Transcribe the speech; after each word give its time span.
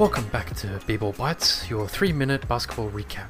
Welcome 0.00 0.28
back 0.28 0.56
to 0.56 0.80
B-Ball 0.86 1.12
Bites, 1.12 1.68
your 1.68 1.86
three-minute 1.86 2.48
basketball 2.48 2.88
recap. 2.88 3.28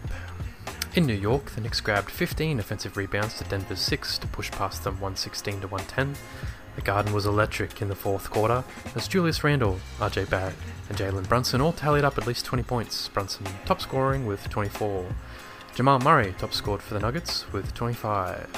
In 0.95 1.05
New 1.05 1.15
York, 1.15 1.51
the 1.51 1.61
Knicks 1.61 1.81
grabbed 1.81 2.11
15 2.11 2.61
offensive 2.61 2.97
rebounds 2.97 3.37
to 3.39 3.45
Denver's 3.45 3.81
6 3.81 4.19
to 4.19 4.29
push 4.29 4.53
past 4.53 4.85
them 4.85 4.95
116 5.01 5.63
to 5.63 5.67
110. 5.67 6.15
The 6.77 6.83
Garden 6.83 7.13
was 7.13 7.27
electric 7.27 7.83
in 7.83 7.89
the 7.89 7.97
fourth 7.97 8.31
quarter 8.31 8.63
as 8.95 9.09
Julius 9.09 9.43
Randle, 9.43 9.81
RJ 9.99 10.31
Barrett, 10.31 10.55
and 10.89 10.97
Jalen 10.97 11.29
Brunson 11.29 11.61
all 11.61 11.73
tallied 11.73 12.05
up 12.05 12.17
at 12.17 12.29
least 12.29 12.45
20 12.45 12.63
points. 12.63 13.09
Brunson 13.09 13.47
top 13.65 13.81
scoring 13.81 14.25
with 14.25 14.49
24. 14.49 15.07
Jamal 15.75 15.99
Murray 15.99 16.37
top 16.39 16.55
scored 16.55 16.83
for 16.83 16.95
the 16.95 17.01
Nuggets 17.01 17.53
with 17.53 17.75
25. 17.75 18.49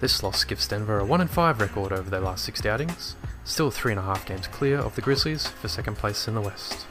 This 0.00 0.22
loss 0.22 0.44
gives 0.44 0.66
Denver 0.66 1.00
a 1.00 1.04
1 1.04 1.28
5 1.28 1.60
record 1.60 1.92
over 1.92 2.08
their 2.08 2.20
last 2.20 2.46
six 2.46 2.64
outings, 2.64 3.16
still 3.44 3.70
three 3.70 3.92
and 3.92 4.00
a 4.00 4.04
half 4.04 4.24
games 4.24 4.46
clear 4.46 4.78
of 4.78 4.94
the 4.94 5.02
Grizzlies 5.02 5.48
for 5.48 5.68
second 5.68 5.96
place 5.96 6.26
in 6.26 6.34
the 6.34 6.40
West. 6.40 6.86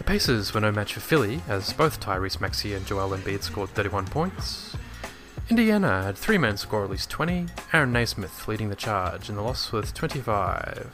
The 0.00 0.04
Pacers 0.04 0.54
were 0.54 0.62
no 0.62 0.72
match 0.72 0.94
for 0.94 1.00
Philly, 1.00 1.42
as 1.46 1.74
both 1.74 2.00
Tyrese 2.00 2.40
Maxey 2.40 2.72
and 2.72 2.86
Joel 2.86 3.10
Embiid 3.10 3.42
scored 3.42 3.68
31 3.68 4.06
points. 4.06 4.74
Indiana 5.50 6.04
had 6.04 6.16
three 6.16 6.38
men 6.38 6.56
score 6.56 6.82
at 6.82 6.90
least 6.90 7.10
20, 7.10 7.48
Aaron 7.74 7.92
Nesmith 7.92 8.48
leading 8.48 8.70
the 8.70 8.74
charge 8.74 9.28
in 9.28 9.36
the 9.36 9.42
loss 9.42 9.72
with 9.72 9.92
25. 9.92 10.90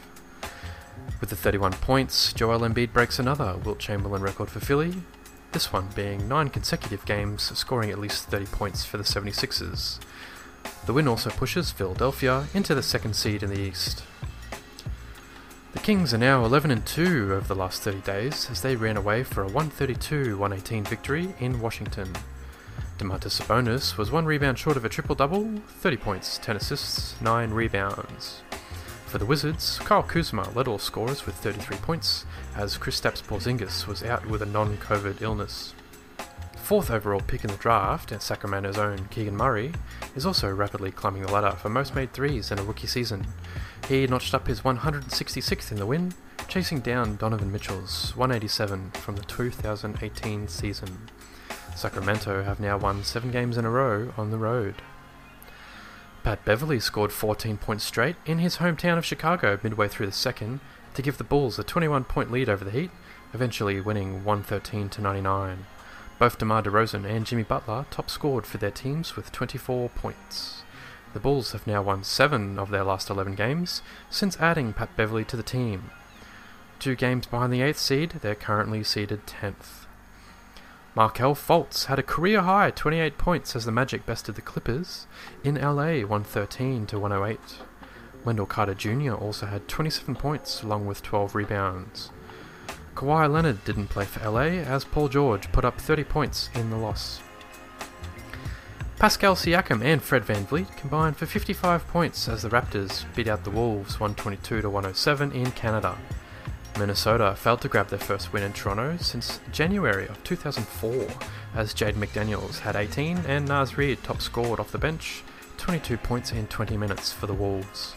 With 1.20 1.30
the 1.30 1.37
31 1.37 1.74
points, 1.74 2.33
Joel 2.33 2.59
Embiid 2.62 2.92
breaks 2.92 3.20
another 3.20 3.56
Wilt 3.64 3.78
Chamberlain 3.78 4.23
record 4.23 4.50
for 4.50 4.59
Philly, 4.59 4.95
this 5.52 5.72
one 5.72 5.88
being 5.94 6.27
nine 6.27 6.48
consecutive 6.48 7.06
games 7.06 7.44
scoring 7.56 7.91
at 7.91 8.00
least 8.00 8.25
30 8.25 8.47
points 8.47 8.84
for 8.84 8.97
the 8.97 9.05
76ers. 9.05 10.00
The 10.84 10.92
win 10.92 11.06
also 11.06 11.31
pushes 11.31 11.70
Philadelphia 11.70 12.48
into 12.55 12.75
the 12.75 12.83
second 12.83 13.14
seed 13.14 13.44
in 13.44 13.50
the 13.50 13.61
East. 13.61 14.03
Kings 15.87 16.12
are 16.12 16.19
now 16.19 16.45
11 16.45 16.73
and 16.73 16.84
2 16.84 17.33
over 17.33 17.47
the 17.47 17.55
last 17.55 17.81
30 17.83 18.01
days 18.01 18.51
as 18.51 18.61
they 18.61 18.75
ran 18.75 18.97
away 18.97 19.23
for 19.23 19.45
a 19.45 19.48
132-118 19.48 20.89
victory 20.89 21.33
in 21.39 21.61
Washington. 21.61 22.12
Domantas 22.98 23.41
Sabonis 23.41 23.97
was 23.97 24.11
one 24.11 24.25
rebound 24.25 24.59
short 24.59 24.77
of 24.77 24.84
a 24.84 24.89
triple-double, 24.89 25.62
30 25.69 25.97
points, 25.98 26.39
10 26.39 26.56
assists, 26.56 27.15
9 27.20 27.53
rebounds. 27.53 28.43
For 29.06 29.19
the 29.19 29.27
Wizards, 29.27 29.78
Kyle 29.84 30.03
Kuzma 30.03 30.51
led 30.56 30.67
all 30.67 30.81
scorers 30.81 31.25
with 31.25 31.37
33 31.37 31.77
points, 31.77 32.27
as 32.56 32.77
Kristaps 32.77 33.23
Porzingis 33.23 33.87
was 33.87 34.03
out 34.03 34.27
with 34.27 34.43
a 34.43 34.47
non-COVID 34.47 35.23
illness. 35.23 35.73
Fourth 36.67 36.91
overall 36.91 37.20
pick 37.20 37.45
in 37.45 37.50
the 37.53 37.56
draft, 37.59 38.11
and 38.11 38.20
Sacramento's 38.20 38.77
own 38.77 39.06
Keegan 39.12 39.36
Murray, 39.36 39.72
is 40.17 40.27
also 40.27 40.53
rapidly 40.53 40.91
climbing 40.91 41.22
the 41.22 41.31
ladder 41.31 41.53
for 41.53 41.69
most 41.69 41.95
made 41.95 42.12
threes 42.12 42.50
in 42.50 42.59
a 42.59 42.64
rookie 42.64 42.89
season, 42.89 43.25
he 43.89 44.05
notched 44.09 44.34
up 44.34 44.48
his 44.48 44.62
166th 44.62 45.70
in 45.70 45.78
the 45.78 45.87
win, 45.87 46.12
chasing 46.48 46.81
down 46.81 47.14
Donovan 47.19 47.53
Mitchell's 47.53 48.17
187 48.17 48.91
from 48.94 49.14
the 49.14 49.22
2018 49.22 50.48
season. 50.48 51.06
Sacramento 51.77 52.42
have 52.42 52.59
now 52.59 52.77
won 52.77 53.05
seven 53.05 53.31
games 53.31 53.56
in 53.56 53.64
a 53.64 53.70
row 53.70 54.12
on 54.17 54.33
the 54.33 54.37
road. 54.37 54.83
Pat 56.25 56.44
Beverley 56.44 56.81
scored 56.81 57.12
14 57.12 57.59
points 57.59 57.84
straight 57.84 58.17
in 58.27 58.41
his 58.41 58.56
hometown 58.56 58.98
of 58.98 59.06
Chicago 59.06 59.61
midway 59.62 59.87
through 59.87 60.06
the 60.06 60.11
second 60.11 60.59
to 60.94 61.03
give 61.03 61.17
the 61.17 61.22
Bulls 61.22 61.61
a 61.61 61.62
21 61.62 62.03
point 62.03 62.33
lead 62.33 62.48
over 62.48 62.64
the 62.64 62.72
Heat, 62.72 62.91
eventually 63.33 63.81
winning 63.81 64.25
113 64.25 64.89
to 64.89 65.00
99. 65.00 65.67
Both 66.19 66.39
DeMar 66.39 66.62
DeRozan 66.62 67.05
and 67.05 67.27
Jimmy 67.27 67.42
Butler 67.42 67.84
top 67.91 68.09
scored 68.09 68.47
for 68.47 68.56
their 68.56 68.70
teams 68.70 69.17
with 69.17 69.33
24 69.33 69.91
points. 69.91 70.62
The 71.12 71.21
Bulls 71.21 71.53
have 71.53 71.66
now 71.66 71.82
won 71.82 72.04
seven 72.04 72.59
of 72.59 72.71
their 72.71 72.84
last 72.84 73.10
11 73.10 73.34
games 73.34 73.82
since 74.09 74.38
adding 74.38 74.72
Pat 74.72 74.97
Beverley 74.97 75.25
to 75.27 75.37
the 75.37 75.43
team. 75.43 75.91
Two 76.78 76.94
games 76.94 77.27
behind 77.27 77.53
the 77.53 77.60
8th 77.60 77.77
seed, 77.77 78.10
they're 78.22 78.34
currently 78.34 78.82
seeded 78.82 79.27
10th. 79.27 79.87
Markelle 80.94 81.34
Fultz 81.34 81.87
had 81.87 81.99
a 81.99 82.03
career 82.03 82.41
high 82.41 82.71
28 82.71 83.19
points 83.19 83.54
as 83.54 83.66
the 83.66 83.72
Magic 83.72 84.06
bested 84.06 84.34
the 84.34 84.41
Clippers 84.41 85.06
in 85.44 85.56
LA 85.56 86.00
113 86.00 86.87
to 86.87 86.98
108. 86.98 87.38
Wendell 88.25 88.47
Carter 88.47 88.75
Jr. 88.75 89.12
also 89.12 89.44
had 89.44 89.69
27 89.69 90.16
points 90.16 90.62
along 90.62 90.87
with 90.87 91.03
12 91.03 91.34
rebounds. 91.34 92.10
Kawhi 92.97 93.31
Leonard 93.31 93.62
didn't 93.67 93.89
play 93.89 94.07
for 94.07 94.29
LA 94.29 94.65
as 94.65 94.84
Paul 94.84 95.09
George 95.09 95.53
put 95.53 95.67
up 95.67 95.79
30 95.79 96.05
points 96.05 96.49
in 96.55 96.71
the 96.71 96.79
loss. 96.79 97.21
Pascal 98.99 99.37
Siakam 99.37 99.84
and 99.84 100.03
Fred 100.03 100.25
VanVleet 100.25 100.75
combined 100.79 101.19
for 101.19 101.27
55 101.27 101.87
points 101.89 102.27
as 102.27 102.41
the 102.41 102.49
Raptors 102.49 103.05
beat 103.15 103.29
out 103.29 103.45
the 103.45 103.51
Wolves 103.51 104.01
122 104.01 104.62
to 104.62 104.71
107 104.71 105.33
in 105.33 105.53
Canada. 105.53 105.99
Minnesota 106.79 107.34
failed 107.37 107.61
to 107.61 107.69
grab 107.69 107.89
their 107.89 107.99
first 107.99 108.33
win 108.33 108.43
in 108.43 108.55
Toronto 108.55 108.97
since 108.99 109.41
January 109.53 110.09
of 110.09 110.23
2004 110.25 111.07
as 111.55 111.75
Jade 111.75 111.97
McDaniels 111.97 112.61
had 112.61 112.77
18 112.77 113.19
and 113.28 113.47
Naz 113.47 113.77
Reid 113.77 114.03
top 114.03 114.23
scored 114.23 114.59
off 114.59 114.73
the 114.73 114.78
bench 114.78 115.23
22 115.59 115.99
points 115.99 116.33
in 116.33 116.47
20 116.47 116.78
minutes 116.78 117.13
for 117.13 117.27
the 117.27 117.34
Wolves. 117.34 117.95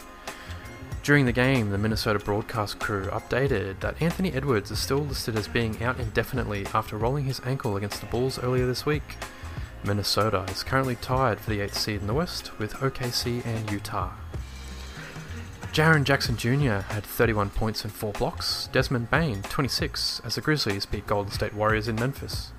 During 1.02 1.24
the 1.24 1.32
game, 1.32 1.70
the 1.70 1.78
Minnesota 1.78 2.18
broadcast 2.18 2.78
crew 2.78 3.06
updated 3.06 3.80
that 3.80 4.00
Anthony 4.02 4.32
Edwards 4.34 4.70
is 4.70 4.78
still 4.78 4.98
listed 4.98 5.34
as 5.34 5.48
being 5.48 5.82
out 5.82 5.98
indefinitely 5.98 6.66
after 6.74 6.98
rolling 6.98 7.24
his 7.24 7.40
ankle 7.46 7.76
against 7.76 8.00
the 8.00 8.06
Bulls 8.06 8.38
earlier 8.38 8.66
this 8.66 8.84
week. 8.84 9.16
Minnesota 9.82 10.44
is 10.50 10.62
currently 10.62 10.96
tied 10.96 11.40
for 11.40 11.48
the 11.48 11.60
8th 11.60 11.74
seed 11.74 12.02
in 12.02 12.06
the 12.06 12.12
West 12.12 12.58
with 12.58 12.74
OKC 12.74 13.44
and 13.46 13.70
Utah. 13.70 14.10
Jaren 15.72 16.04
Jackson 16.04 16.36
Jr. 16.36 16.84
had 16.92 17.04
31 17.04 17.48
points 17.50 17.82
and 17.82 17.92
4 17.92 18.12
blocks, 18.12 18.68
Desmond 18.70 19.10
Bane 19.10 19.40
26 19.42 20.20
as 20.22 20.34
the 20.34 20.42
Grizzlies 20.42 20.84
beat 20.84 21.06
Golden 21.06 21.32
State 21.32 21.54
Warriors 21.54 21.88
in 21.88 21.96
Memphis. 21.96 22.52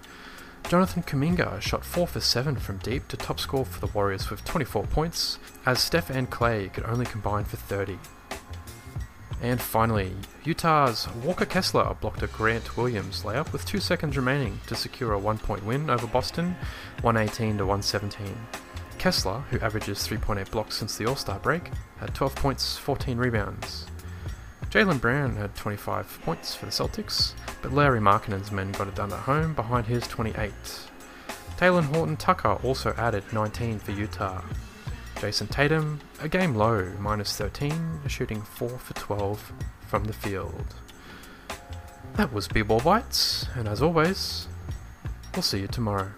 Jonathan 0.68 1.04
Kuminga 1.04 1.62
shot 1.62 1.86
4 1.86 2.08
for 2.08 2.20
7 2.20 2.56
from 2.56 2.78
deep 2.78 3.08
to 3.10 3.18
top 3.18 3.40
score 3.40 3.66
for 3.66 3.86
the 3.86 3.94
Warriors 3.94 4.32
with 4.32 4.44
24 4.46 4.88
points, 4.88 5.38
as 5.66 5.80
Steph 5.80 6.10
and 6.10 6.32
Klay 6.32 6.74
could 6.74 6.86
only 6.86 7.06
combine 7.06 7.44
for 7.44 7.58
30. 7.58 8.00
And 9.42 9.60
finally, 9.60 10.14
Utah's 10.44 11.08
Walker 11.24 11.46
Kessler 11.46 11.96
blocked 12.00 12.22
a 12.22 12.28
Grant 12.28 12.78
Williams 12.78 13.24
layup 13.24 13.52
with 13.52 13.66
two 13.66 13.80
seconds 13.80 14.16
remaining 14.16 14.60
to 14.68 14.76
secure 14.76 15.14
a 15.14 15.20
one 15.20 15.40
point 15.40 15.66
win 15.66 15.90
over 15.90 16.06
Boston, 16.06 16.56
118 17.02 17.58
to 17.58 17.66
117. 17.66 18.36
Kessler, 19.00 19.40
who 19.50 19.60
averages 19.60 20.08
3.8 20.08 20.52
blocks 20.52 20.78
since 20.78 20.96
the 20.96 21.08
All 21.08 21.16
Star 21.16 21.40
break, 21.40 21.72
had 21.98 22.14
12 22.14 22.36
points, 22.36 22.78
14 22.78 23.18
rebounds. 23.18 23.88
Jaylen 24.70 25.02
Brown 25.02 25.36
had 25.36 25.56
25 25.56 26.20
points 26.24 26.54
for 26.54 26.66
the 26.68 26.72
Celtics, 26.72 27.34
but 27.64 27.74
Lauri 27.74 28.00
Markkanen's 28.00 28.52
men 28.52 28.72
got 28.72 28.88
it 28.88 28.96
done 28.96 29.12
at 29.12 29.20
home 29.20 29.56
behind 29.56 29.88
his 29.88 30.08
28. 30.08 30.54
Talen 31.58 31.84
Horton 31.94 32.16
Tucker 32.16 32.60
also 32.64 32.94
added 32.98 33.24
19 33.34 33.80
for 33.80 33.92
Utah. 33.92 34.42
Jayson 35.22 35.48
Tatum, 35.52 36.00
a 36.20 36.28
game 36.28 36.56
low, 36.56 36.94
minus 36.98 37.38
13, 37.38 38.00
shooting 38.08 38.42
4 38.42 38.70
for 38.70 38.94
12 38.96 39.54
from 39.86 40.06
the 40.06 40.14
field. 40.14 40.74
That 42.16 42.34
was 42.34 42.48
B-Ball 42.48 42.80
Bites, 42.80 43.46
and 43.54 43.68
as 43.68 43.84
always, 43.84 44.48
we'll 45.36 45.44
see 45.44 45.60
you 45.60 45.68
tomorrow. 45.68 46.10